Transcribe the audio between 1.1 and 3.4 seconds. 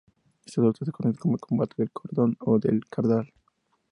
como Combate del Cordón o del Cardal.